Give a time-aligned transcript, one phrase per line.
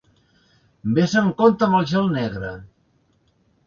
[0.95, 2.59] Ves amb compte amb el gel negre!